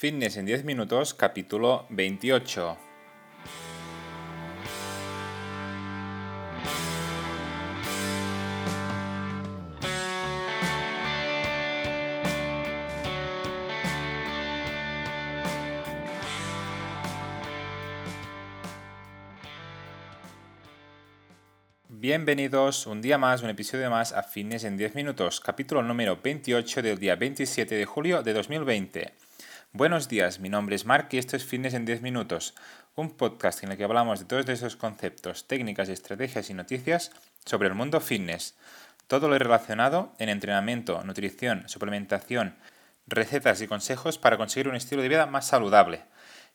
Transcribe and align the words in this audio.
Fitness 0.00 0.36
en 0.36 0.46
10 0.46 0.62
minutos, 0.62 1.12
capítulo 1.12 1.84
28. 1.90 2.78
Bienvenidos 21.88 22.86
un 22.86 23.02
día 23.02 23.18
más, 23.18 23.42
un 23.42 23.50
episodio 23.50 23.90
más 23.90 24.12
a 24.12 24.22
Fitness 24.22 24.62
en 24.62 24.76
10 24.76 24.94
minutos, 24.94 25.40
capítulo 25.40 25.82
número 25.82 26.20
28 26.22 26.82
del 26.82 27.00
día 27.00 27.16
27 27.16 27.74
de 27.74 27.84
julio 27.84 28.22
de 28.22 28.32
2020. 28.32 29.27
Buenos 29.72 30.08
días, 30.08 30.40
mi 30.40 30.48
nombre 30.48 30.74
es 30.74 30.86
Mark 30.86 31.08
y 31.10 31.18
esto 31.18 31.36
es 31.36 31.44
Fitness 31.44 31.74
en 31.74 31.84
10 31.84 32.00
minutos, 32.00 32.54
un 32.94 33.10
podcast 33.10 33.62
en 33.62 33.70
el 33.70 33.76
que 33.76 33.84
hablamos 33.84 34.18
de 34.18 34.24
todos 34.24 34.48
esos 34.48 34.76
conceptos, 34.76 35.46
técnicas, 35.46 35.90
estrategias 35.90 36.48
y 36.48 36.54
noticias 36.54 37.12
sobre 37.44 37.68
el 37.68 37.74
mundo 37.74 38.00
fitness. 38.00 38.56
Todo 39.08 39.28
lo 39.28 39.38
relacionado 39.38 40.14
en 40.18 40.30
entrenamiento, 40.30 41.04
nutrición, 41.04 41.68
suplementación, 41.68 42.56
recetas 43.06 43.60
y 43.60 43.68
consejos 43.68 44.16
para 44.16 44.38
conseguir 44.38 44.68
un 44.68 44.74
estilo 44.74 45.02
de 45.02 45.10
vida 45.10 45.26
más 45.26 45.46
saludable. 45.46 46.00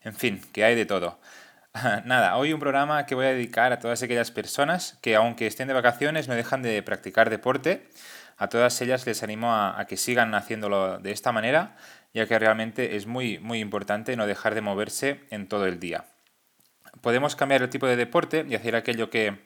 En 0.02 0.16
fin, 0.16 0.42
que 0.52 0.64
hay 0.66 0.74
de 0.74 0.88
todo. 0.88 1.20
Nada, 2.06 2.36
hoy 2.36 2.52
un 2.52 2.60
programa 2.60 3.06
que 3.06 3.14
voy 3.14 3.28
a 3.28 3.34
dedicar 3.34 3.72
a 3.74 3.80
todas 3.80 4.02
aquellas 4.02 4.32
personas 4.32 4.98
que 5.02 5.16
aunque 5.16 5.46
estén 5.46 5.68
de 5.68 5.76
vacaciones 5.76 6.28
no 6.28 6.34
dejan 6.34 6.64
de 6.64 6.82
practicar 6.82 7.30
deporte. 7.30 7.88
A 8.38 8.50
todas 8.50 8.82
ellas 8.82 9.06
les 9.06 9.22
animo 9.22 9.54
a, 9.54 9.80
a 9.80 9.86
que 9.86 9.96
sigan 9.96 10.34
haciéndolo 10.34 10.98
de 10.98 11.12
esta 11.12 11.32
manera 11.32 11.78
ya 12.14 12.28
que 12.28 12.38
realmente 12.38 12.96
es 12.96 13.08
muy, 13.08 13.40
muy 13.40 13.60
importante 13.60 14.16
no 14.16 14.28
dejar 14.28 14.56
de 14.56 14.62
moverse 14.62 15.22
en 15.32 15.48
todo 15.48 15.66
el 15.66 15.80
día. 15.80 16.06
Podemos 17.02 17.36
cambiar 17.36 17.64
el 17.64 17.70
tipo 17.70 17.88
de 17.88 17.96
deporte 17.96 18.46
y 18.48 18.56
hacer 18.56 18.76
aquello 18.76 19.10
que, 19.10 19.40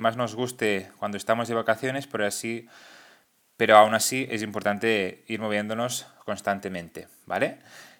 más 0.00 0.16
nos 0.16 0.34
guste 0.34 0.90
cuando 0.98 1.16
estamos 1.16 1.48
de 1.48 1.54
vacaciones, 1.54 2.06
pero, 2.06 2.26
así, 2.26 2.68
pero 3.56 3.76
aún 3.76 3.94
así 3.94 4.26
es 4.30 4.42
importante 4.42 5.24
ir 5.26 5.40
moviéndonos 5.40 6.06
constantemente, 6.24 7.08
¿vale? 7.26 7.58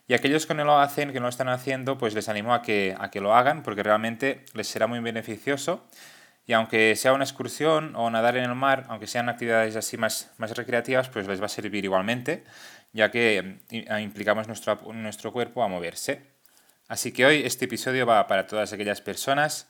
Y 0.08 0.14
aquellos 0.14 0.47
que 0.47 0.54
no 0.54 0.64
lo 0.64 0.78
hacen, 0.78 1.12
que 1.12 1.20
no 1.20 1.26
lo 1.26 1.30
están 1.30 1.48
haciendo, 1.48 1.97
pues 1.97 2.14
les 2.14 2.28
animo 2.28 2.54
a 2.54 2.62
que, 2.62 2.94
a 2.98 3.10
que 3.10 3.20
lo 3.20 3.34
hagan 3.34 3.62
porque 3.62 3.82
realmente 3.82 4.44
les 4.52 4.69
será 4.69 4.86
muy 4.86 5.00
beneficioso. 5.00 5.86
Y 6.44 6.54
aunque 6.54 6.97
sea 6.97 7.12
una 7.12 7.24
excursión 7.24 7.94
o 7.94 8.10
nadar 8.10 8.36
en 8.36 8.44
el 8.44 8.54
mar, 8.54 8.84
aunque 8.88 9.06
sean 9.06 9.28
actividades 9.28 9.76
así 9.76 9.97
más, 9.97 10.32
más 10.38 10.56
recreativas, 10.56 11.08
pues 11.08 11.28
les 11.28 11.41
va 11.41 11.47
a 11.47 11.48
servir 11.48 11.84
igualmente 11.84 12.44
ya 12.92 13.10
que 13.10 13.60
mm, 13.70 13.98
implicamos 14.00 14.46
nuestro, 14.46 14.80
nuestro 14.92 15.32
cuerpo 15.32 15.62
a 15.62 15.68
moverse. 15.68 16.32
Así 16.88 17.12
que 17.12 17.24
hoy 17.24 17.42
este 17.44 17.64
episodio 17.64 18.06
va 18.06 18.26
para 18.26 18.46
todas 18.46 18.72
aquellas 18.72 19.00
personas 19.00 19.68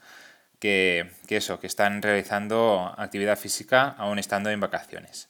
que, 0.63 1.11
eso, 1.29 1.59
que 1.59 1.67
están 1.67 2.03
realizando 2.03 2.95
actividad 2.97 3.37
física 3.37 3.97
aún 3.99 4.21
estando 4.21 4.49
en 4.49 4.61
vacaciones. 4.61 5.29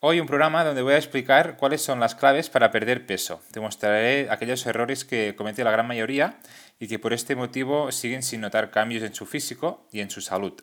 Hoy 0.00 0.20
un 0.20 0.26
programa 0.26 0.64
donde 0.64 0.80
voy 0.80 0.94
a 0.94 0.98
explicar 0.98 1.56
cuáles 1.58 1.82
son 1.82 2.00
las 2.00 2.14
claves 2.14 2.48
para 2.48 2.70
perder 2.70 3.06
peso. 3.06 3.42
Te 3.52 3.60
mostraré 3.60 4.28
aquellos 4.30 4.64
errores 4.66 5.04
que 5.04 5.34
comete 5.36 5.64
la 5.64 5.70
gran 5.70 5.86
mayoría 5.86 6.38
y 6.78 6.88
que 6.88 6.98
por 6.98 7.12
este 7.12 7.36
motivo 7.36 7.92
siguen 7.92 8.22
sin 8.22 8.40
notar 8.40 8.70
cambios 8.70 9.02
en 9.02 9.14
su 9.14 9.26
físico 9.26 9.86
y 9.92 10.00
en 10.00 10.10
su 10.10 10.22
salud. 10.22 10.54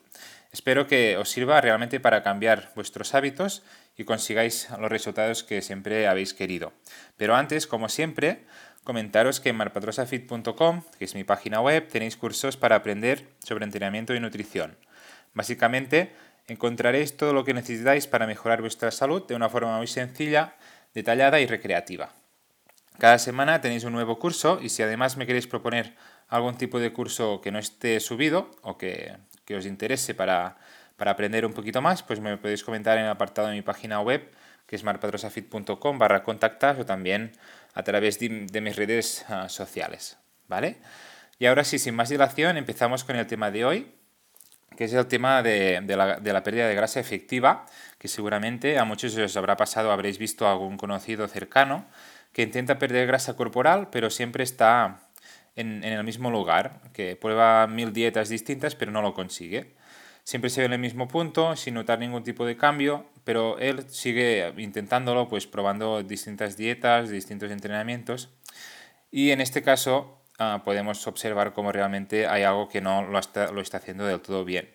Espero 0.52 0.86
que 0.86 1.16
os 1.16 1.30
sirva 1.30 1.62
realmente 1.62 1.98
para 1.98 2.22
cambiar 2.22 2.72
vuestros 2.74 3.14
hábitos 3.14 3.62
y 3.96 4.04
consigáis 4.04 4.68
los 4.78 4.92
resultados 4.92 5.44
que 5.44 5.62
siempre 5.62 6.06
habéis 6.06 6.34
querido. 6.34 6.74
Pero 7.16 7.34
antes, 7.34 7.66
como 7.66 7.88
siempre, 7.88 8.44
comentaros 8.84 9.40
que 9.40 9.48
en 9.48 9.56
marpatrosafit.com, 9.56 10.82
que 10.98 11.06
es 11.06 11.14
mi 11.14 11.24
página 11.24 11.62
web, 11.62 11.88
tenéis 11.88 12.18
cursos 12.18 12.58
para 12.58 12.76
aprender 12.76 13.28
sobre 13.42 13.64
entrenamiento 13.64 14.14
y 14.14 14.20
nutrición. 14.20 14.76
Básicamente, 15.32 16.12
encontraréis 16.48 17.16
todo 17.16 17.32
lo 17.32 17.44
que 17.44 17.54
necesitáis 17.54 18.06
para 18.06 18.26
mejorar 18.26 18.60
vuestra 18.60 18.90
salud 18.90 19.26
de 19.26 19.34
una 19.34 19.48
forma 19.48 19.78
muy 19.78 19.86
sencilla, 19.86 20.56
detallada 20.92 21.40
y 21.40 21.46
recreativa. 21.46 22.12
Cada 22.98 23.18
semana 23.18 23.62
tenéis 23.62 23.84
un 23.84 23.94
nuevo 23.94 24.18
curso 24.18 24.58
y 24.60 24.68
si 24.68 24.82
además 24.82 25.16
me 25.16 25.26
queréis 25.26 25.46
proponer 25.46 25.94
algún 26.28 26.58
tipo 26.58 26.78
de 26.78 26.92
curso 26.92 27.40
que 27.40 27.50
no 27.50 27.58
esté 27.58 28.00
subido 28.00 28.50
o 28.60 28.76
que, 28.76 29.16
que 29.44 29.56
os 29.56 29.66
interese 29.66 30.14
para 30.14 30.56
para 31.02 31.10
aprender 31.10 31.44
un 31.44 31.52
poquito 31.52 31.82
más, 31.82 32.02
pues 32.04 32.20
me 32.20 32.36
podéis 32.36 32.62
comentar 32.62 32.96
en 32.96 33.02
el 33.02 33.10
apartado 33.10 33.48
de 33.48 33.54
mi 33.54 33.62
página 33.62 34.00
web, 34.00 34.30
que 34.68 34.76
es 34.76 34.84
marpadrosafit.com 34.84 35.98
barra 35.98 36.22
contactar 36.22 36.78
o 36.78 36.86
también 36.86 37.32
a 37.74 37.82
través 37.82 38.20
de, 38.20 38.60
mis 38.60 38.76
redes 38.76 39.24
ah, 39.28 39.48
sociales. 39.48 40.18
¿Vale? 40.46 40.76
Y 41.40 41.46
ahora 41.46 41.64
sí, 41.64 41.80
sin 41.80 41.96
más 41.96 42.08
dilación, 42.08 42.56
empezamos 42.56 43.02
con 43.02 43.16
el 43.16 43.26
tema 43.26 43.50
de 43.50 43.64
hoy, 43.64 43.92
que 44.76 44.84
es 44.84 44.92
el 44.92 45.06
tema 45.06 45.42
de, 45.42 45.82
la, 45.88 46.20
de, 46.20 46.32
la, 46.32 46.42
pérdida 46.44 46.68
de 46.68 46.74
grasa 46.76 47.00
efectiva, 47.00 47.66
que 47.98 48.06
seguramente 48.06 48.78
a 48.78 48.84
muchos 48.84 49.16
os 49.16 49.36
habrá 49.36 49.56
pasado, 49.56 49.90
habréis 49.90 50.18
visto 50.18 50.46
a 50.46 50.52
algún 50.52 50.76
conocido 50.76 51.26
cercano 51.26 51.86
que 52.32 52.42
intenta 52.42 52.78
perder 52.78 53.08
grasa 53.08 53.34
corporal, 53.34 53.88
pero 53.90 54.08
siempre 54.08 54.44
está 54.44 55.00
en, 55.56 55.84
en 55.84 55.92
el 55.92 56.04
mismo 56.04 56.30
lugar, 56.30 56.80
que 56.92 57.16
prueba 57.16 57.66
mil 57.66 57.92
dietas 57.92 58.28
distintas, 58.28 58.74
pero 58.74 58.92
no 58.92 59.02
lo 59.02 59.14
consigue. 59.14 59.74
Siempre 60.24 60.50
se 60.50 60.60
ve 60.60 60.66
en 60.66 60.72
el 60.74 60.78
mismo 60.78 61.08
punto, 61.08 61.56
sin 61.56 61.74
notar 61.74 61.98
ningún 61.98 62.22
tipo 62.22 62.46
de 62.46 62.56
cambio, 62.56 63.06
pero 63.24 63.58
él 63.58 63.88
sigue 63.88 64.52
intentándolo, 64.56 65.28
pues 65.28 65.46
probando 65.46 66.02
distintas 66.02 66.56
dietas, 66.56 67.10
distintos 67.10 67.50
entrenamientos. 67.50 68.30
Y 69.10 69.30
en 69.30 69.40
este 69.40 69.62
caso 69.62 70.22
ah, 70.38 70.62
podemos 70.64 71.06
observar 71.08 71.52
cómo 71.52 71.72
realmente 71.72 72.26
hay 72.28 72.44
algo 72.44 72.68
que 72.68 72.80
no 72.80 73.02
lo 73.02 73.18
está, 73.18 73.50
lo 73.50 73.60
está 73.60 73.78
haciendo 73.78 74.06
del 74.06 74.20
todo 74.20 74.44
bien. 74.44 74.70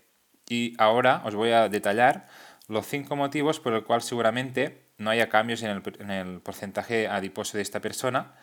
Y 0.49 0.73
ahora 0.77 1.21
os 1.25 1.35
voy 1.35 1.51
a 1.51 1.69
detallar 1.69 2.27
los 2.67 2.85
cinco 2.85 3.15
motivos 3.15 3.59
por 3.61 3.73
el 3.73 3.83
cual 3.83 4.01
seguramente 4.01 4.85
no 4.97 5.09
haya 5.09 5.29
cambios 5.29 5.63
en 5.63 5.69
el, 5.69 5.81
en 5.99 6.11
el 6.11 6.41
porcentaje 6.41 7.07
adiposo 7.07 7.57
de 7.57 7.63
esta 7.63 7.79
persona. 7.79 8.35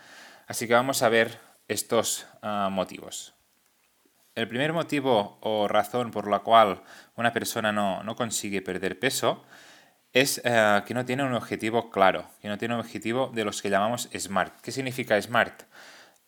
Así 0.47 0.67
que 0.67 0.75
vamos 0.75 1.03
a 1.03 1.09
ver 1.11 1.39
estos 1.69 2.27
ah, 2.43 2.69
motivos. 2.71 3.35
El 4.35 4.49
primer 4.49 4.73
motivo 4.73 5.39
o 5.41 5.69
razón 5.69 6.11
por 6.11 6.29
la 6.29 6.41
cual 6.41 6.83
una 7.17 7.33
persona 7.33 7.73
no, 7.73 8.17
consigue 8.17 8.63
perder 8.63 8.99
peso 8.99 9.45
es 10.13 10.41
eh, 10.45 10.83
que 10.87 10.95
no 10.95 11.05
tiene 11.05 11.25
un 11.25 11.35
objetivo 11.35 11.91
claro, 11.91 12.27
que 12.41 12.49
no 12.49 12.59
tiene 12.59 12.75
un 12.75 12.81
objetivo 12.81 13.31
de 13.33 13.45
los 13.45 13.63
que 13.63 13.71
llamamos 13.71 14.09
SMART. 14.17 14.61
¿Qué 14.61 14.73
significa 14.73 15.21
SMART? 15.21 15.63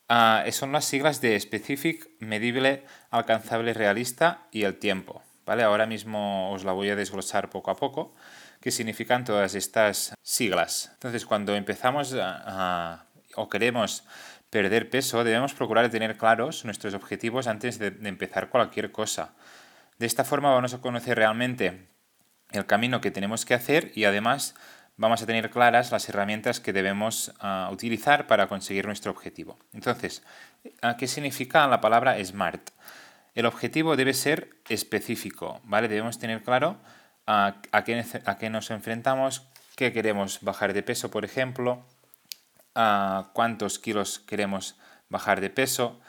Ah, 0.07 0.45
son 0.51 0.71
las 0.71 0.85
siglas 0.85 1.19
de 1.19 1.37
Specific, 1.37 2.09
Medible, 2.19 2.85
Alcanzable, 3.09 3.73
Realista 3.73 4.47
y 4.51 4.63
el 4.63 4.79
tiempo. 4.79 5.21
¿vale? 5.47 5.63
Ahora 5.63 5.85
mismo 5.87 6.51
os 6.51 6.63
la 6.63 6.73
voy 6.73 6.89
a 6.89 6.95
desglosar 6.95 7.49
poco 7.49 7.71
a 7.71 7.75
poco, 7.75 8.13
qué 8.61 8.69
significan 8.69 9.23
todas 9.23 9.55
estas 9.55 10.13
siglas. 10.21 10.91
Entonces, 10.93 11.25
cuando 11.25 11.55
empezamos 11.55 12.15
o 13.35 13.49
queremos 13.49 14.03
perder 14.49 14.89
peso, 14.89 15.23
debemos 15.23 15.53
procurar 15.53 15.89
tener 15.89 16.17
claros 16.17 16.65
nuestros 16.65 16.93
objetivos 16.93 17.47
antes 17.47 17.79
de, 17.79 17.87
empezar 18.03 18.49
cualquier 18.49 18.91
cosa. 18.91 19.33
De 19.99 20.05
esta 20.05 20.23
forma 20.23 20.53
vamos 20.53 20.73
a 20.73 20.81
conocer 20.81 21.17
realmente 21.17 21.87
el 22.51 22.65
camino 22.65 23.01
que 23.01 23.11
tenemos 23.11 23.45
que 23.45 23.53
hacer 23.53 23.91
y 23.95 24.05
además 24.05 24.55
vamos 24.95 25.21
a 25.21 25.25
tener 25.25 25.49
claras 25.49 25.91
las 25.91 26.07
herramientas 26.07 26.59
que 26.59 26.73
debemos 26.73 27.33
ah, 27.39 27.69
utilizar 27.71 28.27
para 28.27 28.47
conseguir 28.47 28.85
nuestro 28.85 29.11
objetivo. 29.11 29.59
Entonces, 29.73 30.23
¿qué 30.97 31.07
significa 31.07 31.67
la 31.67 31.81
palabra 31.81 32.23
SMART? 32.23 32.71
El 33.35 33.45
objetivo 33.45 33.95
debe 33.95 34.13
ser 34.13 34.55
específico, 34.67 35.61
¿vale? 35.63 35.87
Debemos 35.87 36.19
tener 36.19 36.41
claro 36.41 36.77
ah, 37.27 37.57
a, 37.71 37.83
qué, 37.83 38.03
a 38.25 38.37
qué 38.37 38.49
nos 38.49 38.71
enfrentamos, 38.71 39.47
qué 39.75 39.91
queremos 39.91 40.39
bajar 40.41 40.73
de 40.73 40.83
peso, 40.83 41.11
por 41.11 41.25
ejemplo, 41.25 41.85
cuántos 43.33 43.79
kilos 43.79 44.19
queremos 44.19 44.77
bajar 45.09 45.41
de 45.41 45.49
peso. 45.49 45.99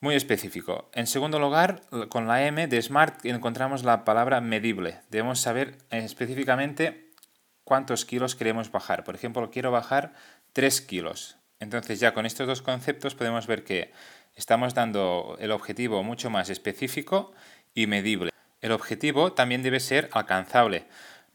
Muy 0.00 0.14
específico. 0.14 0.90
En 0.94 1.06
segundo 1.08 1.40
lugar, 1.40 1.82
con 2.08 2.28
la 2.28 2.46
M 2.46 2.68
de 2.68 2.80
SMART 2.80 3.24
encontramos 3.26 3.82
la 3.82 4.04
palabra 4.04 4.40
medible. 4.40 5.00
Debemos 5.10 5.40
saber 5.40 5.78
específicamente 5.90 7.10
cuántos 7.64 8.04
kilos 8.04 8.36
queremos 8.36 8.70
bajar. 8.70 9.02
Por 9.02 9.16
ejemplo, 9.16 9.50
quiero 9.50 9.72
bajar 9.72 10.12
3 10.52 10.80
kilos. 10.82 11.36
Entonces 11.58 11.98
ya 11.98 12.14
con 12.14 12.26
estos 12.26 12.46
dos 12.46 12.62
conceptos 12.62 13.16
podemos 13.16 13.48
ver 13.48 13.64
que 13.64 13.92
estamos 14.36 14.74
dando 14.74 15.36
el 15.40 15.50
objetivo 15.50 16.04
mucho 16.04 16.30
más 16.30 16.48
específico 16.48 17.32
y 17.74 17.88
medible. 17.88 18.30
El 18.60 18.72
objetivo 18.72 19.32
también 19.32 19.62
debe 19.62 19.80
ser 19.80 20.08
alcanzable. 20.12 20.86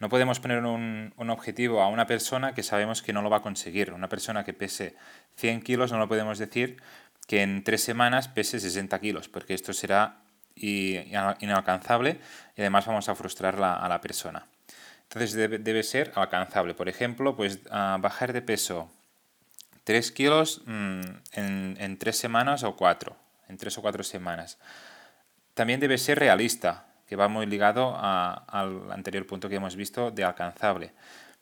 No 0.04 0.10
podemos 0.10 0.42
poner 0.42 0.66
un, 0.66 1.14
objetivo 1.30 1.82
a 1.82 1.88
una 1.88 2.06
persona 2.06 2.54
que 2.54 2.62
sabemos 2.62 3.02
que 3.02 3.14
no 3.14 3.22
lo 3.22 3.30
va 3.30 3.38
a 3.38 3.42
conseguir. 3.42 3.94
Una 3.94 4.10
persona 4.10 4.44
que 4.44 4.52
pese 4.52 4.98
100 5.38 5.62
kilos 5.62 5.94
no 5.94 5.98
lo 5.98 6.10
podemos 6.10 6.40
decir 6.40 6.76
que 7.26 7.42
en 7.42 7.64
tres 7.64 7.86
semanas 7.86 8.28
pese 8.28 8.60
60 8.60 9.00
kilos, 9.00 9.30
porque 9.30 9.54
esto 9.54 9.72
será 9.72 10.18
inalcanzable 10.58 12.20
y 12.58 12.60
además 12.60 12.86
vamos 12.86 13.08
a 13.08 13.16
frustrar 13.16 13.56
a 13.64 13.88
la 13.88 14.02
persona. 14.02 14.46
Entonces 15.04 15.32
debe, 15.36 15.84
ser 15.84 16.12
alcanzable. 16.16 16.74
Por 16.74 16.90
ejemplo, 16.90 17.38
pues 17.38 17.64
bajar 17.64 18.34
de 18.34 18.42
peso 18.42 18.92
3 19.86 20.12
kilos 20.12 20.64
mm, 20.66 21.02
en, 21.32 21.78
en 21.80 21.98
3 21.98 22.18
semanas 22.18 22.64
o 22.64 22.76
4, 22.76 23.16
en 23.48 23.56
3 23.56 23.78
o 23.78 23.82
4 23.82 24.04
semanas. 24.04 24.58
También 25.54 25.80
debe 25.80 25.98
ser 25.98 26.20
realista, 26.20 26.88
que 27.06 27.16
va 27.16 27.28
muy 27.28 27.46
ligado 27.46 27.96
al 27.98 28.92
anterior 28.92 29.26
punto 29.26 29.50
que 29.50 29.56
hemos 29.56 29.76
visto 29.76 30.12
de 30.12 30.24
alcanzable. 30.24 30.94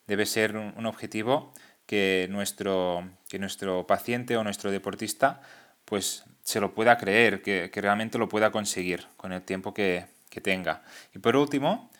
Debe 0.07 0.25
ser 0.25 0.57
un, 0.57 0.85
objetivo 0.85 1.53
que 1.85 2.27
nuestro, 2.29 3.07
que 3.29 3.39
nuestro 3.39 3.85
paciente 3.87 4.37
o 4.37 4.43
nuestro 4.43 4.71
deportista 4.71 5.41
pues 5.85 6.23
se 6.43 6.59
lo 6.59 6.73
pueda 6.73 6.97
creer, 6.97 7.41
que, 7.41 7.69
realmente 7.75 8.17
lo 8.17 8.29
pueda 8.29 8.51
conseguir 8.51 9.07
con 9.17 9.31
el 9.31 9.41
tiempo 9.41 9.73
que, 9.73 10.07
tenga. 10.41 10.81
Y 11.13 11.19
por 11.19 11.35
último, 11.35 11.91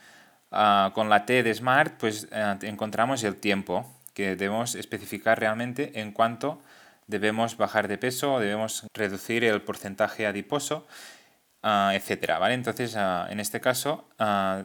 ah, 0.51 0.91
con 0.95 1.09
la 1.09 1.25
T 1.25 1.43
de 1.43 1.53
SMART, 1.53 1.99
pues 1.99 2.29
eh, 2.31 2.57
encontramos 2.61 3.23
el 3.23 3.35
tiempo 3.35 3.85
que 4.13 4.35
debemos 4.37 4.75
especificar 4.75 5.39
realmente 5.39 5.99
en 5.99 6.13
cuanto 6.13 6.61
debemos 7.07 7.57
bajar 7.57 7.87
de 7.87 7.97
peso, 7.97 8.39
debemos 8.39 8.87
reducir 8.93 9.43
el 9.43 9.61
porcentaje 9.61 10.25
adiposo, 10.25 10.87
uh, 11.63 11.91
etcétera, 11.91 12.39
¿vale? 12.39 12.53
Entonces, 12.53 12.95
ah, 12.95 13.27
en 13.29 13.39
este 13.39 13.61
caso, 13.61 14.09
ah, 14.19 14.63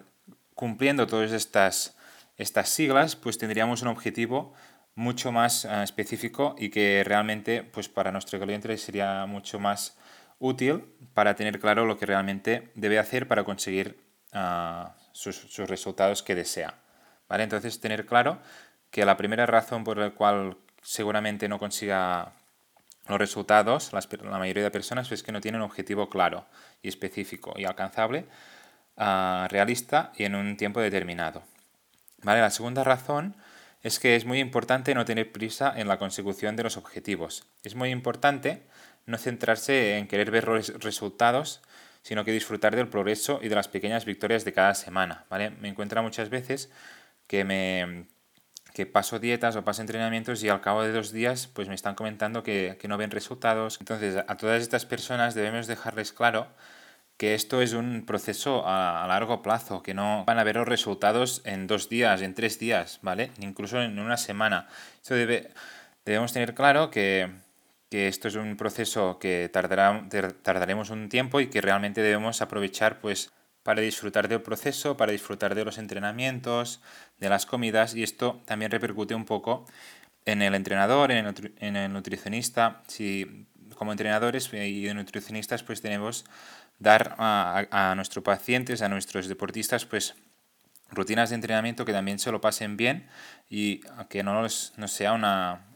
cumpliendo 0.55 1.07
todas 1.07 1.33
estas, 1.33 1.97
estas 2.37 2.69
siglas, 2.69 3.17
pues 3.17 3.39
tendríamos 3.39 3.83
un 3.83 3.89
objetivo 3.89 4.55
mucho 4.95 5.31
más 5.31 5.67
específico 5.67 6.57
y 6.59 6.71
que 6.71 7.03
realmente, 7.05 7.63
pues 7.63 7.89
para 7.89 8.13
nuestro 8.13 8.41
cliente 8.41 8.79
sería 8.79 9.27
mucho 9.27 9.59
más 9.59 9.99
útil 10.39 10.85
para 11.13 11.35
tener 11.35 11.61
claro 11.61 11.85
lo 11.85 11.99
que 11.99 12.07
realmente 12.07 12.73
debe 12.75 12.99
hacer 12.99 13.29
para 13.29 13.45
conseguir 13.45 14.01
sus, 15.13 15.37
sus 15.37 15.69
resultados 15.69 16.23
que 16.23 16.35
desea. 16.35 16.75
¿Vale? 17.29 17.43
Entonces, 17.43 17.79
tener 17.79 18.07
claro 18.07 18.39
que 18.91 19.05
la 19.05 19.19
primera 19.19 19.45
razón 19.45 19.85
por 19.85 19.99
la 19.99 20.11
cual 20.13 20.57
seguramente 20.81 21.47
no 21.49 21.59
consiga 21.59 22.33
los 23.09 23.19
resultados, 23.19 23.93
la 23.93 24.39
mayoría 24.39 24.65
de 24.65 24.71
personas, 24.71 25.11
es 25.13 25.23
que 25.23 25.33
no 25.33 25.41
tienen 25.41 25.61
un 25.61 25.67
objetivo 25.67 26.09
claro 26.09 26.47
y 26.83 26.89
específico 26.89 27.55
y 27.57 27.65
alcanzable, 27.65 28.27
ah, 28.97 29.47
realista 29.51 30.13
y 30.17 30.25
en 30.25 30.35
un 30.35 30.57
tiempo 30.57 30.81
determinado. 30.81 31.43
¿Vale? 32.23 32.41
La 32.41 32.51
segunda 32.51 32.83
razón 32.83 33.37
es 33.83 34.01
que 34.01 34.17
es 34.17 34.25
muy 34.25 34.41
importante 34.41 34.95
no 34.95 35.05
tener 35.05 35.31
prisa 35.31 35.73
en 35.77 35.87
la 35.87 35.99
consecución 35.99 36.57
de 36.57 36.65
los 36.65 36.77
objetivos. 36.77 37.47
Es 37.63 37.75
muy 37.75 37.91
importante 37.91 38.63
no 39.07 39.19
centrarse 39.19 39.99
en 39.99 40.09
querer 40.09 40.31
ver 40.31 40.49
los 40.49 40.69
resultados, 40.83 41.63
sino 42.03 42.25
que 42.25 42.33
disfrutar 42.33 42.75
del 42.75 42.89
progreso 42.89 43.39
y 43.43 43.49
de 43.49 43.55
las 43.55 43.69
pequeñas 43.69 44.05
victorias 44.05 44.45
de 44.45 44.53
cada 44.53 44.75
semana. 44.75 45.25
¿vale? 45.31 45.51
Me 45.51 45.69
encuentro 45.69 46.03
muchas 46.03 46.31
veces 46.31 46.71
que 47.27 47.45
me 47.45 48.07
que 48.77 48.85
paso 48.85 49.19
dietas 49.19 49.57
o 49.57 49.65
paso 49.65 49.81
entrenamientos 49.81 50.45
y 50.45 50.51
al 50.51 50.61
cabo 50.61 50.83
de 50.85 50.93
dos 50.93 51.09
días 51.11 51.49
pues 51.49 51.67
me 51.67 51.75
están 51.75 51.95
comentando 51.95 52.43
que, 52.43 52.77
no 52.87 52.99
ven 52.99 53.11
resultados. 53.11 53.79
Entonces 53.81 54.23
a 54.29 54.37
todas 54.37 54.61
estas 54.61 54.85
personas 54.85 55.35
debemos 55.35 55.67
dejarles 55.67 56.13
claro 56.13 56.49
que 57.17 57.35
esto 57.35 57.63
es 57.63 57.73
un 57.73 58.05
proceso 58.05 58.65
a, 58.67 59.07
largo 59.09 59.41
plazo, 59.41 59.83
que 59.83 59.95
no 59.95 60.27
van 60.27 60.39
a 60.39 60.45
ver 60.45 60.57
los 60.57 60.69
resultados 60.69 61.41
en 61.47 61.67
dos 61.67 61.89
días, 61.89 62.21
en 62.21 62.35
tres 62.35 62.59
días, 62.59 62.99
¿vale? 63.01 63.31
Incluso 63.41 63.81
en 63.81 63.99
una 63.99 64.19
semana. 64.19 64.69
Esto 65.01 65.15
debe, 65.15 65.49
debemos 66.05 66.35
tener 66.35 66.53
claro 66.53 66.91
que, 66.91 67.31
que 67.89 68.09
esto 68.09 68.29
es 68.29 68.35
un 68.35 68.59
proceso 68.59 69.19
que 69.19 69.49
tardará, 69.51 70.07
tardaremos 70.43 70.91
un 70.91 71.09
tiempo 71.09 71.41
y 71.41 71.47
que 71.47 71.63
realmente 71.63 72.03
debemos 72.03 72.43
aprovechar 72.43 73.01
pues 73.01 73.33
para 73.67 73.83
disfrutar 73.83 74.29
del 74.29 74.43
proceso, 74.43 74.97
para 74.97 75.11
disfrutar 75.11 75.57
de 75.57 75.65
los 75.65 75.79
entrenamientos, 75.79 76.81
de 77.19 77.29
las 77.29 77.47
comidas 77.47 77.97
y 77.97 78.05
esto 78.05 78.41
también 78.45 78.71
repercute 78.71 79.13
un 79.17 79.25
poco 79.25 79.67
en 80.25 80.41
el 80.41 80.55
entrenador, 80.55 81.11
en 81.11 81.27
el, 81.77 81.93
nutricionista. 81.93 82.85
Si 82.87 83.49
como 83.75 83.91
entrenadores 83.91 84.55
y 84.55 84.95
nutricionistas 84.95 85.65
pues 85.65 85.83
tenemos 85.83 86.25
dar 86.79 87.17
a, 87.19 87.93
nuestros 87.97 88.23
pacientes, 88.23 88.83
a 88.83 88.89
nuestros 88.89 89.27
deportistas 89.27 89.85
pues 89.85 90.15
rutinas 90.93 91.31
de 91.31 91.35
entrenamiento 91.35 91.85
que 91.85 91.93
también 91.93 92.21
se 92.21 92.31
lo 92.31 92.41
pasen 92.41 92.77
bien 92.77 93.09
y 93.51 93.81
que 94.09 94.23
no, 94.23 94.43
no 94.43 94.89
sea 94.89 95.13
una, 95.13 95.67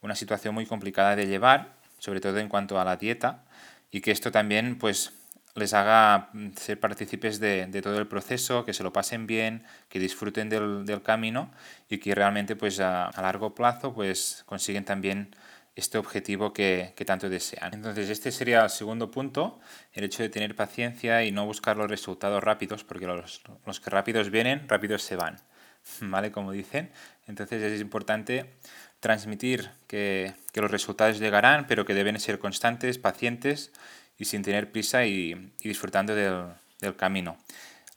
una 0.00 0.14
situación 0.14 0.54
muy 0.54 0.66
complicada 0.66 1.16
de 1.16 1.26
llevar, 1.26 1.72
sobre 1.98 2.20
todo 2.20 2.38
en 2.38 2.48
cuanto 2.48 2.80
a 2.80 2.84
la 2.84 2.96
dieta 2.96 3.42
y 3.90 4.00
que 4.00 4.12
esto 4.12 4.30
también 4.30 4.78
pues 4.78 5.12
les 5.56 5.74
haga 5.74 6.28
mm, 6.32 6.52
ser 6.56 6.78
partícipes 6.80 7.40
de, 7.40 7.68
todo 7.82 7.98
el 7.98 8.06
proceso, 8.06 8.64
que 8.64 8.72
se 8.72 8.82
lo 8.82 8.92
pasen 8.92 9.26
bien, 9.26 9.64
que 9.88 9.98
disfruten 9.98 10.48
del, 10.48 11.02
camino 11.02 11.50
y 11.88 11.98
que 11.98 12.14
realmente 12.14 12.56
pues 12.56 12.80
a, 12.80 13.10
largo 13.16 13.54
plazo 13.54 13.94
pues 13.94 14.42
consiguen 14.46 14.84
también 14.84 15.34
este 15.74 15.98
objetivo 15.98 16.52
que, 16.52 16.94
tanto 17.06 17.28
desean. 17.28 17.74
Entonces 17.74 18.08
este 18.08 18.32
sería 18.32 18.64
el 18.64 18.70
segundo 18.70 19.10
punto, 19.10 19.60
el 19.92 20.04
hecho 20.04 20.22
de 20.22 20.28
tener 20.28 20.54
paciencia 20.56 21.22
y 21.24 21.32
no 21.32 21.44
buscar 21.44 21.76
los 21.76 21.90
resultados 21.90 22.42
rápidos, 22.42 22.84
porque 22.84 23.06
los, 23.06 23.42
los 23.66 23.80
que 23.80 23.90
rápidos 23.90 24.30
vienen, 24.30 24.68
rápidos 24.68 25.02
se 25.02 25.16
van, 25.16 25.36
¿vale? 26.00 26.32
Como 26.32 26.52
dicen. 26.52 26.90
Entonces 27.26 27.62
es 27.62 27.80
importante 27.80 28.54
transmitir 29.00 29.70
que, 29.86 30.34
que 30.52 30.60
los 30.62 30.70
resultados 30.70 31.18
llegarán, 31.18 31.66
pero 31.66 31.84
que 31.84 31.94
deben 31.94 32.18
ser 32.18 32.38
constantes, 32.38 32.98
pacientes 32.98 33.72
y 34.18 34.24
sin 34.24 34.42
tener 34.42 34.70
prisa 34.70 35.04
y, 35.04 35.52
disfrutando 35.60 36.14
del, 36.14 36.96
camino. 36.96 37.36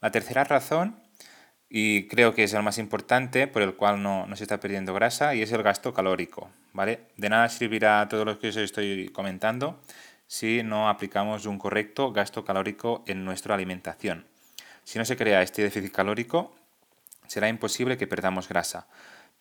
La 0.02 0.12
tercera 0.12 0.44
razón, 0.44 1.00
y 1.70 2.08
creo 2.08 2.34
que 2.34 2.44
es 2.44 2.54
el 2.54 2.64
más 2.64 2.78
importante 2.78 3.48
por 3.48 3.62
el 3.62 3.76
cual 3.76 4.02
no, 4.02 4.28
se 4.36 4.44
está 4.44 4.60
perdiendo 4.60 4.94
grasa, 4.94 5.36
y 5.36 5.42
es 5.42 5.52
el 5.52 5.64
gasto 5.64 5.94
calórico. 5.94 6.50
¿vale? 6.74 7.02
De 7.18 7.30
nada 7.30 7.50
servirá 7.50 8.08
todo 8.10 8.26
lo 8.26 8.40
que 8.40 8.50
os 8.50 8.58
estoy 8.58 9.10
comentando 9.10 9.80
si 10.28 10.62
no 10.62 10.90
aplicamos 10.90 11.48
un 11.48 11.58
correcto 11.58 12.12
gasto 12.12 12.46
calórico 12.46 13.04
en 13.08 13.26
nuestra 13.26 13.56
alimentación. 13.56 14.26
Si 14.84 15.00
no 15.00 15.06
se 15.06 15.18
crea 15.18 15.42
este 15.42 15.64
déficit 15.64 15.92
calórico, 15.92 16.56
será 17.28 17.50
imposible 17.50 17.98
que 17.98 18.08
perdamos 18.08 18.48
grasa. 18.48 18.88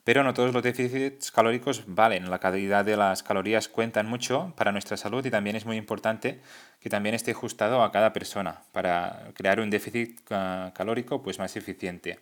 Pero 0.08 0.24
no 0.24 0.32
todos 0.32 0.54
los 0.54 0.62
déficits 0.62 1.30
calóricos 1.30 1.82
valen. 1.86 2.30
La 2.30 2.38
calidad 2.38 2.82
de 2.82 2.96
las 2.96 3.22
calorías 3.22 3.68
cuentan 3.68 4.06
mucho 4.06 4.54
para 4.56 4.72
nuestra 4.72 4.96
salud 4.96 5.22
y 5.26 5.30
también 5.30 5.54
es 5.54 5.66
muy 5.66 5.76
importante 5.76 6.40
que 6.80 6.88
también 6.88 7.14
esté 7.14 7.32
ajustado 7.32 7.82
a 7.82 7.92
cada 7.92 8.14
persona 8.14 8.62
para 8.72 9.32
crear 9.34 9.60
un 9.60 9.68
déficit 9.68 10.18
ah, 10.30 10.72
calórico 10.74 11.20
pues 11.20 11.38
más 11.38 11.54
eficiente. 11.56 12.20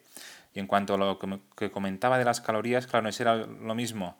Y 0.53 0.59
en 0.59 0.67
cuanto 0.67 0.94
a 0.94 0.99
lo 0.99 1.21
que 1.56 1.71
comentaba 1.71 2.19
de 2.19 2.25
las 2.25 2.41
calorías, 2.41 2.88
claro, 2.88 3.05
no 3.05 3.12
será 3.12 3.37
lo 3.37 3.77
mismo 3.77 4.19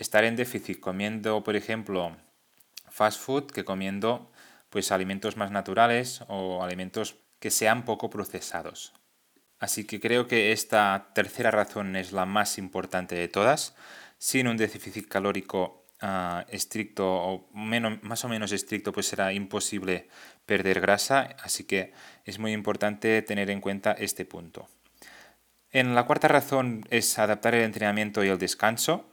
estar 0.00 0.24
en 0.24 0.34
déficit 0.34 0.80
comiendo, 0.80 1.44
por 1.44 1.54
ejemplo, 1.54 2.16
fast 2.90 3.20
food 3.20 3.52
que 3.52 3.64
comiendo 3.64 4.32
pues 4.70 4.90
alimentos 4.90 5.36
más 5.36 5.52
naturales 5.52 6.24
o 6.26 6.64
alimentos 6.64 7.14
que 7.38 7.52
sean 7.52 7.84
poco 7.84 8.10
procesados. 8.10 8.92
Así 9.60 9.84
que 9.84 10.00
creo 10.00 10.28
que 10.28 10.52
esta 10.52 11.10
tercera 11.14 11.50
razón 11.50 11.96
es 11.96 12.12
la 12.12 12.26
más 12.26 12.58
importante 12.58 13.16
de 13.16 13.28
todas. 13.28 13.74
Sin 14.18 14.46
un 14.46 14.56
déficit 14.56 15.08
calórico 15.08 15.84
ah, 16.00 16.44
estricto 16.48 17.06
o 17.06 17.48
menos, 17.52 18.02
más 18.02 18.24
o 18.24 18.28
menos 18.28 18.52
estricto, 18.52 18.92
pues 18.92 19.06
será 19.06 19.32
imposible 19.32 20.08
perder 20.46 20.80
grasa. 20.80 21.36
Así 21.42 21.64
que 21.64 21.92
es 22.24 22.38
muy 22.38 22.52
importante 22.52 23.20
tener 23.22 23.50
en 23.50 23.60
cuenta 23.60 23.92
este 23.92 24.24
punto. 24.24 24.68
En 25.70 25.94
la 25.94 26.06
cuarta 26.06 26.28
razón 26.28 26.86
es 26.90 27.18
adaptar 27.18 27.54
el 27.54 27.64
entrenamiento 27.64 28.24
y 28.24 28.28
el 28.28 28.38
descanso. 28.38 29.04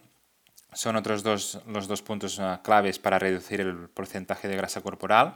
Son 0.74 0.96
otros 0.96 1.24
dos, 1.24 1.62
los 1.68 1.88
dos 1.88 2.02
puntos 2.02 2.40
ah, 2.40 2.62
claves 2.64 3.00
para 3.00 3.18
reducir 3.18 3.62
el 3.62 3.90
porcentaje 3.90 4.48
de 4.48 4.58
grasa 4.58 4.82
corporal, 4.82 5.36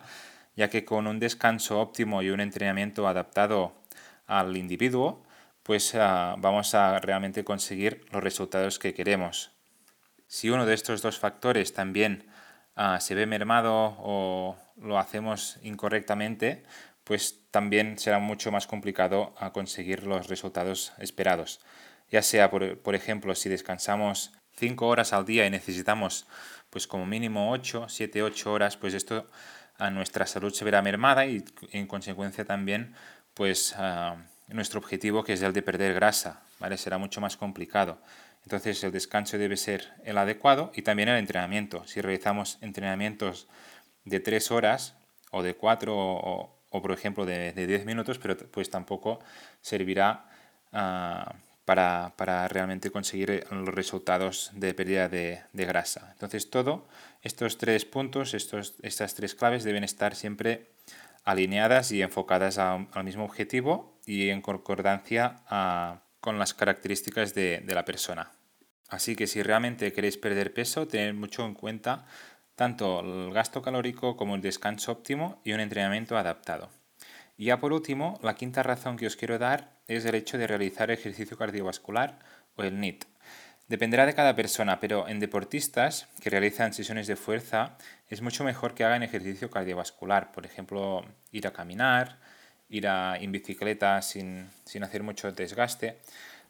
ya 0.55 0.69
que 0.69 0.85
con 0.85 1.07
un 1.07 1.19
descanso 1.19 1.79
óptimo 1.79 2.21
y 2.21 2.29
un 2.29 2.41
entrenamiento 2.41 3.07
adaptado 3.07 3.73
al 4.29 4.55
individuo, 4.55 5.23
pues 5.63 5.93
ah, 5.95 6.35
vamos 6.37 6.73
a 6.75 6.99
realmente 6.99 7.43
conseguir 7.43 8.05
los 8.11 8.23
resultados 8.23 8.79
que 8.79 8.93
queremos. 8.93 9.51
Si 10.27 10.49
uno 10.49 10.65
de 10.65 10.75
estos 10.75 11.01
dos 11.01 11.19
factores 11.19 11.73
también 11.73 12.27
ah, 12.75 12.99
se 13.01 13.15
ve 13.15 13.25
mermado 13.25 13.97
o 13.99 14.55
lo 14.77 14.99
hacemos 14.99 15.57
incorrectamente, 15.63 16.63
pues 17.03 17.49
también 17.49 17.97
será 17.97 18.19
mucho 18.19 18.51
más 18.51 18.67
complicado 18.67 19.33
conseguir 19.51 20.03
los 20.03 20.27
resultados 20.27 20.93
esperados. 20.99 21.59
Ya 22.11 22.21
sea, 22.21 22.51
por, 22.51 22.95
ejemplo, 22.95 23.33
si 23.33 23.49
descansamos 23.49 24.31
5 24.57 24.87
horas 24.87 25.11
al 25.11 25.25
día 25.25 25.45
y 25.45 25.49
necesitamos 25.49 26.27
pues 26.69 26.85
como 26.85 27.07
mínimo 27.07 27.51
8, 27.51 27.87
7, 27.89 28.21
8 28.21 28.53
horas, 28.53 28.77
pues 28.77 28.93
esto 28.93 29.27
a 29.79 29.89
nuestra 29.89 30.27
salud 30.27 30.53
se 30.53 30.65
verá 30.65 30.83
mermada 30.83 31.25
y 31.25 31.43
en 31.71 31.87
consecuencia 31.87 32.45
también 32.45 32.93
pues 33.39 33.73
ah, 33.77 34.17
nuestro 34.49 34.81
objetivo 34.81 35.23
que 35.23 35.31
es 35.31 35.41
el 35.41 35.53
de 35.53 35.61
perder 35.61 35.93
grasa, 35.93 36.41
¿vale? 36.59 36.77
Será 36.77 36.97
mucho 36.97 37.21
más 37.21 37.37
complicado. 37.37 37.97
Entonces 38.43 38.83
el 38.83 38.91
descanso 38.91 39.37
debe 39.37 39.55
ser 39.55 39.93
el 40.03 40.17
adecuado 40.17 40.73
y 40.75 40.81
también 40.81 41.07
el 41.07 41.17
entrenamiento. 41.17 41.87
Si 41.87 42.01
realizamos 42.01 42.57
entrenamientos 42.59 43.47
de 44.03 44.19
3 44.19 44.51
horas 44.51 44.97
o 45.31 45.41
de 45.41 45.55
4 45.55 45.95
o, 45.95 46.51
por 46.69 46.91
ejemplo 46.91 47.25
de, 47.25 47.53
de 47.53 47.65
10 47.65 47.85
minutos, 47.85 48.19
pero 48.19 48.35
pues 48.35 48.69
tampoco 48.69 49.21
servirá 49.61 50.25
ah, 50.73 51.33
para, 51.69 52.47
realmente 52.47 52.89
conseguir 52.89 53.45
los 53.51 53.69
resultados 53.69 54.49
de 54.53 54.73
pérdida 54.73 55.07
de, 55.07 55.43
grasa. 55.53 56.09
Entonces 56.13 56.49
todo, 56.49 56.87
estos 57.21 57.59
tres 57.59 57.85
puntos, 57.85 58.33
estos, 58.33 58.73
estas 58.81 59.13
tres 59.13 59.35
claves 59.35 59.63
deben 59.63 59.83
estar 59.83 60.15
siempre 60.15 60.71
alineadas 61.23 61.91
y 61.91 62.01
enfocadas 62.01 62.57
al 62.57 63.03
mismo 63.03 63.25
objetivo 63.25 63.99
y 64.05 64.29
en 64.29 64.41
concordancia 64.41 65.43
con 66.19 66.39
las 66.39 66.53
características 66.53 67.33
de, 67.33 67.61
de 67.65 67.75
la 67.75 67.85
persona. 67.85 68.31
Así 68.89 69.15
que 69.15 69.27
si 69.27 69.43
realmente 69.43 69.93
queréis 69.93 70.17
perder 70.17 70.53
peso, 70.53 70.87
tened 70.87 71.13
mucho 71.13 71.45
en 71.45 71.53
cuenta 71.53 72.05
tanto 72.55 72.99
el 72.99 73.31
gasto 73.31 73.61
calórico 73.61 74.17
como 74.17 74.35
el 74.35 74.41
descanso 74.41 74.91
óptimo 74.91 75.39
y 75.45 75.53
un 75.53 75.61
entrenamiento 75.61 76.17
adaptado. 76.17 76.69
Y 77.37 77.45
ya 77.45 77.59
por 77.61 77.71
último, 77.71 78.19
la 78.21 78.35
quinta 78.35 78.63
razón 78.63 78.97
que 78.97 79.07
os 79.07 79.15
quiero 79.15 79.39
dar 79.39 79.79
es 79.87 80.03
el 80.03 80.15
hecho 80.15 80.37
de 80.37 80.45
realizar 80.45 80.91
ejercicio 80.91 81.37
cardiovascular 81.37 82.19
o 82.57 82.63
el 82.63 82.79
NIT. 82.81 83.05
Dependerá 83.69 84.07
de 84.07 84.15
cada 84.15 84.35
persona, 84.35 84.79
pero 84.79 85.07
en 85.07 85.19
deportistas 85.19 86.07
que 86.21 86.31
realizan 86.31 86.73
sesiones 86.73 87.05
de 87.05 87.15
fuerza 87.15 87.77
es 88.09 88.23
mucho 88.23 88.43
mejor 88.43 88.73
que 88.73 88.83
hagan 88.83 89.03
ejercicio 89.03 89.51
cardiovascular, 89.51 90.31
por 90.31 90.43
ejemplo, 90.43 91.05
ir 91.31 91.45
a 91.45 91.53
caminar, 91.53 92.17
ir 92.67 92.87
a, 92.87 93.15
en 93.17 93.31
bicicleta 93.31 94.01
sin, 94.01 94.49
sin 94.65 94.83
hacer 94.83 95.03
mucho 95.03 95.31
desgaste, 95.31 95.99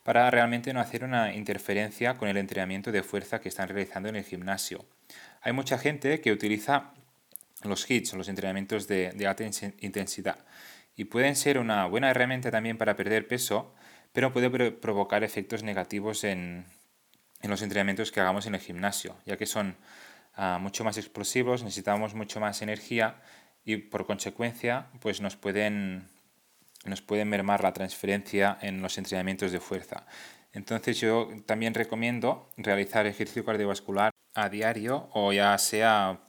para 0.04 0.32
realmente 0.32 0.72
no 0.72 0.80
hacer 0.80 1.04
una 1.04 1.34
interferencia 1.34 2.14
con 2.14 2.30
el 2.30 2.38
entrenamiento 2.38 2.90
de 2.94 3.04
fuerza 3.04 3.42
que 3.42 3.50
están 3.50 3.68
realizando 3.68 4.08
en 4.08 4.16
el 4.16 4.24
gimnasio. 4.24 4.86
Hay 5.42 5.52
mucha 5.52 5.78
gente 5.78 6.22
que 6.22 6.32
utiliza 6.32 6.94
los 7.64 7.86
HIITs, 7.86 8.14
los 8.14 8.30
entrenamientos 8.30 8.88
de, 8.88 9.12
de 9.12 9.28
alta 9.28 9.44
intensidad, 9.82 10.38
y 10.96 11.04
pueden 11.04 11.36
ser 11.36 11.60
una 11.60 11.86
buena 11.86 12.12
herramienta 12.12 12.50
también 12.50 12.78
para 12.78 12.96
perder 12.96 13.28
peso, 13.28 13.76
pero 14.14 14.32
puede 14.32 14.72
provocar 14.72 15.26
efectos 15.26 15.64
negativos 15.64 16.24
en, 16.24 16.66
los 17.43 17.62
entrenamientos 17.62 18.12
que 18.12 18.19
hagamos 18.19 18.46
en 18.46 18.55
el 18.55 18.62
gimnasio, 18.62 19.15
ya 19.25 19.38
que 19.38 19.46
son 19.46 19.75
ah, 20.36 20.58
mucho 20.62 20.84
más 20.84 20.98
explosivos, 20.98 21.63
necesitamos 21.63 22.13
mucho 22.13 22.39
más 22.39 22.62
energía 22.62 23.22
y 23.63 23.77
por 23.77 24.05
consecuencia 24.05 24.88
pues 25.00 25.22
nos 25.22 25.36
pueden, 25.36 26.08
nos 26.86 27.01
pueden 27.01 27.29
mermar 27.29 27.63
la 27.63 27.74
transferencia 27.74 28.58
en 28.62 28.81
los 28.81 28.98
entrenamientos 28.98 29.51
de 29.51 29.60
fuerza. 29.60 30.05
Entonces 30.51 31.00
yo 31.00 31.29
también 31.46 31.74
recomiendo 31.74 32.50
realizar 32.58 33.05
ejercicio 33.05 33.46
cardiovascular 33.46 34.12
a 34.34 34.50
diario 34.50 35.10
o 35.13 35.31
ya 35.31 35.58
sea 35.58 36.19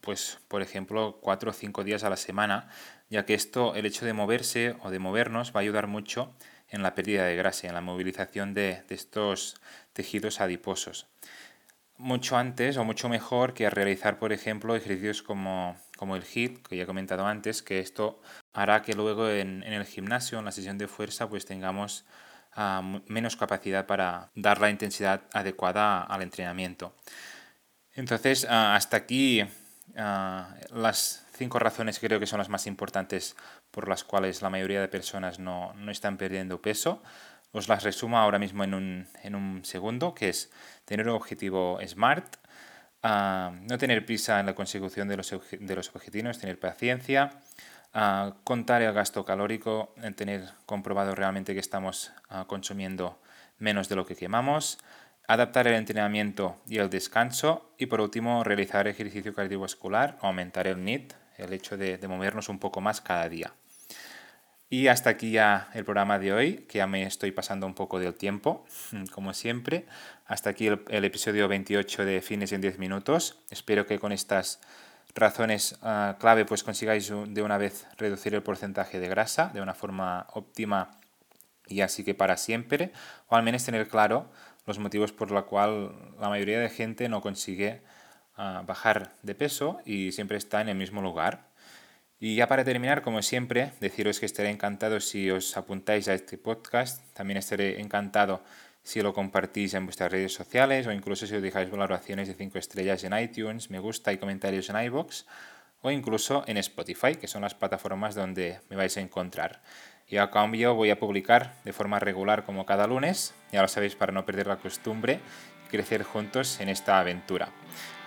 pues 0.00 0.38
por 0.48 0.62
ejemplo 0.62 1.20
cuatro 1.22 1.50
o 1.50 1.54
cinco 1.54 1.84
días 1.84 2.02
a 2.02 2.10
la 2.10 2.16
semana 2.16 2.68
ya 3.08 3.24
que 3.24 3.34
esto, 3.34 3.74
el 3.74 3.86
hecho 3.86 4.04
de 4.04 4.12
moverse 4.12 4.76
o 4.82 4.90
de 4.90 4.98
movernos 4.98 5.52
va 5.54 5.60
a 5.60 5.62
ayudar 5.62 5.86
mucho 5.86 6.34
en 6.68 6.82
la 6.82 6.94
pérdida 6.94 7.24
de 7.24 7.36
grasa 7.36 7.66
y 7.66 7.68
en 7.68 7.74
la 7.74 7.80
movilización 7.80 8.54
de, 8.54 8.82
estos 8.88 9.60
tejidos 9.92 10.40
adiposos. 10.40 11.06
Mucho 11.98 12.36
antes 12.36 12.76
o 12.76 12.84
mucho 12.84 13.08
mejor 13.08 13.54
que 13.54 13.70
realizar, 13.70 14.18
por 14.18 14.32
ejemplo, 14.32 14.76
ejercicios 14.76 15.22
como, 15.22 15.76
como 15.96 16.16
el 16.16 16.24
HIIT, 16.24 16.66
que 16.66 16.76
ya 16.76 16.82
he 16.82 16.86
comentado 16.86 17.26
antes, 17.26 17.62
que 17.62 17.80
esto 17.80 18.20
hará 18.52 18.82
que 18.82 18.94
luego 18.94 19.30
en, 19.30 19.62
el 19.62 19.84
gimnasio, 19.84 20.38
en 20.38 20.44
la 20.44 20.52
sesión 20.52 20.76
de 20.76 20.88
fuerza, 20.88 21.28
pues 21.28 21.46
tengamos 21.46 22.04
ah, 22.52 22.82
menos 23.06 23.36
capacidad 23.36 23.86
para 23.86 24.30
dar 24.34 24.60
la 24.60 24.68
intensidad 24.68 25.22
adecuada 25.32 26.02
al 26.02 26.22
entrenamiento. 26.22 26.94
Entonces, 27.94 28.46
ah, 28.48 28.76
hasta 28.76 28.98
aquí 28.98 29.42
ah, 29.96 30.54
las 30.70 31.25
cinco 31.36 31.58
razones 31.58 31.98
creo 31.98 32.18
que 32.18 32.26
son 32.26 32.38
las 32.38 32.48
más 32.48 32.66
importantes 32.66 33.36
por 33.70 33.88
las 33.88 34.04
cuales 34.04 34.42
la 34.42 34.50
mayoría 34.50 34.80
de 34.80 34.88
personas 34.88 35.38
no, 35.38 35.74
están 35.88 36.16
perdiendo 36.16 36.60
peso. 36.60 37.02
Os 37.52 37.68
las 37.68 37.84
resumo 37.84 38.18
ahora 38.18 38.38
mismo 38.38 38.64
en 38.64 38.74
un, 38.74 39.60
segundo, 39.64 40.14
que 40.14 40.28
es 40.28 40.50
tener 40.84 41.08
un 41.08 41.14
objetivo 41.14 41.78
SMART, 41.86 42.36
ah, 43.02 43.52
no 43.62 43.78
tener 43.78 44.04
prisa 44.04 44.40
en 44.40 44.46
la 44.46 44.54
consecución 44.54 45.08
de 45.08 45.16
los, 45.16 45.30
de 45.30 45.76
los 45.76 45.94
objetivos, 45.94 46.38
tener 46.38 46.58
paciencia, 46.58 47.30
ah, 47.94 48.34
contar 48.44 48.82
el 48.82 48.92
gasto 48.92 49.24
calórico, 49.24 49.94
tener 50.16 50.44
comprobado 50.66 51.14
realmente 51.14 51.54
que 51.54 51.60
estamos 51.60 52.12
ah, 52.28 52.44
consumiendo 52.46 53.20
menos 53.58 53.88
de 53.88 53.96
lo 53.96 54.04
que 54.04 54.16
quemamos, 54.16 54.78
adaptar 55.28 55.66
el 55.66 55.74
entrenamiento 55.74 56.60
y 56.66 56.78
el 56.78 56.90
descanso 56.90 57.72
y 57.78 57.86
por 57.86 58.00
último 58.00 58.44
realizar 58.44 58.86
ejercicio 58.86 59.34
cardiovascular, 59.34 60.18
aumentar 60.20 60.66
el 60.66 60.84
NIT, 60.84 61.14
el 61.38 61.52
hecho 61.52 61.76
de, 61.76 61.98
movernos 62.08 62.48
un 62.48 62.58
poco 62.58 62.80
más 62.80 63.00
cada 63.00 63.28
día. 63.28 63.52
Y 64.68 64.88
hasta 64.88 65.10
aquí 65.10 65.30
ya 65.30 65.70
el 65.74 65.84
programa 65.84 66.18
de 66.18 66.32
hoy, 66.32 66.56
que 66.68 66.78
ya 66.78 66.86
me 66.86 67.04
estoy 67.04 67.30
pasando 67.30 67.66
un 67.66 67.74
poco 67.74 68.00
del 68.00 68.14
tiempo, 68.14 68.64
como 69.12 69.32
siempre. 69.32 69.86
Hasta 70.26 70.50
aquí 70.50 70.66
el, 70.66 71.04
episodio 71.04 71.46
28 71.48 72.04
de 72.04 72.20
Fines 72.20 72.52
en 72.52 72.60
10 72.60 72.78
minutos. 72.78 73.38
Espero 73.50 73.86
que 73.86 73.98
con 73.98 74.12
estas 74.12 74.60
razones 75.14 75.78
ah, 75.82 76.16
clave 76.18 76.44
pues 76.44 76.62
consigáis 76.62 77.10
de 77.28 77.42
una 77.42 77.58
vez 77.58 77.86
reducir 77.96 78.34
el 78.34 78.42
porcentaje 78.42 79.00
de 79.00 79.08
grasa 79.08 79.50
de 79.54 79.62
una 79.62 79.72
forma 79.72 80.26
óptima 80.34 80.90
y 81.68 81.80
así 81.80 82.04
que 82.04 82.14
para 82.14 82.36
siempre, 82.36 82.92
o 83.28 83.36
al 83.36 83.42
menos 83.42 83.64
tener 83.64 83.88
claro 83.88 84.30
los 84.66 84.78
motivos 84.78 85.12
por 85.12 85.30
los 85.30 85.44
cuales 85.44 85.90
la 86.20 86.28
mayoría 86.28 86.60
de 86.60 86.68
gente 86.68 87.08
no 87.08 87.20
consigue 87.20 87.82
bajar 88.36 89.14
de 89.22 89.34
peso 89.34 89.80
y 89.84 90.12
siempre 90.12 90.36
está 90.36 90.60
en 90.60 90.68
el 90.68 90.76
mismo 90.76 91.02
lugar. 91.02 91.48
Y 92.18 92.36
ya 92.36 92.48
para 92.48 92.64
terminar, 92.64 93.02
como 93.02 93.20
siempre, 93.22 93.72
deciros 93.80 94.20
que 94.20 94.26
estaré 94.26 94.50
encantado 94.50 95.00
si 95.00 95.30
os 95.30 95.56
apuntáis 95.56 96.08
a 96.08 96.14
este 96.14 96.38
podcast. 96.38 97.02
También 97.12 97.36
estaré 97.36 97.80
encantado 97.80 98.42
si 98.82 99.02
lo 99.02 99.12
compartís 99.12 99.74
en 99.74 99.84
vuestras 99.84 100.12
redes 100.12 100.32
sociales 100.32 100.86
o 100.86 100.92
incluso 100.92 101.26
si 101.26 101.34
os 101.34 101.42
dejáis 101.42 101.68
valoraciones 101.70 102.28
de 102.28 102.34
5 102.34 102.58
estrellas 102.58 103.02
en 103.04 103.18
iTunes, 103.18 103.68
me 103.68 103.80
gusta 103.80 104.12
y 104.12 104.18
comentarios 104.18 104.70
en 104.70 104.80
iBox 104.80 105.26
o 105.82 105.90
incluso 105.90 106.44
en 106.46 106.56
Spotify, 106.56 107.16
que 107.16 107.26
son 107.26 107.42
las 107.42 107.54
plataformas 107.54 108.14
donde 108.14 108.60
me 108.70 108.76
vais 108.76 108.96
a 108.96 109.00
encontrar. 109.00 109.60
Y 110.08 110.18
a 110.18 110.30
cambio 110.30 110.74
voy 110.74 110.90
a 110.90 111.00
publicar 111.00 111.54
de 111.64 111.72
forma 111.72 111.98
regular 111.98 112.44
como 112.44 112.64
cada 112.64 112.86
lunes, 112.86 113.34
ya 113.50 113.60
lo 113.60 113.68
sabéis 113.68 113.96
para 113.96 114.12
no 114.12 114.24
perder 114.24 114.46
la 114.46 114.56
costumbre 114.56 115.20
y 115.66 115.68
crecer 115.68 116.04
juntos 116.04 116.60
en 116.60 116.68
esta 116.68 117.00
aventura. 117.00 117.50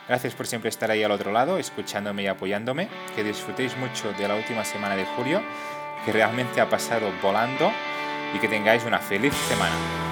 Gracias 0.09 0.33
por 0.33 0.47
siempre 0.47 0.69
estar 0.69 0.89
ahí 0.89 1.03
al 1.03 1.11
otro 1.11 1.31
lado, 1.31 1.59
escuchándome 1.59 2.23
y 2.23 2.27
apoyándome. 2.27 2.89
Que 3.15 3.23
disfrutéis 3.23 3.77
mucho 3.77 4.11
de 4.13 4.27
la 4.27 4.35
última 4.35 4.65
semana 4.65 4.95
de 4.95 5.05
julio, 5.05 5.39
que 6.03 6.11
realmente 6.11 6.59
ha 6.59 6.67
pasado 6.67 7.11
volando 7.21 7.71
y 8.35 8.39
que 8.39 8.47
tengáis 8.47 8.85
una 8.85 8.97
feliz 8.97 9.35
semana. 9.47 10.08